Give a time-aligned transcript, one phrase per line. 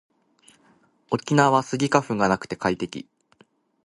[1.11, 3.07] 沖縄はスギ花粉がなくて快適